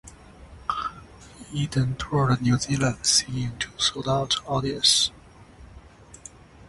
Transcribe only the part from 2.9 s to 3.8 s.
singing to